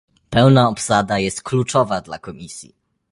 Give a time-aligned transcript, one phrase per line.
[0.29, 2.73] Pełna obsada jest kluczowa dla Komisji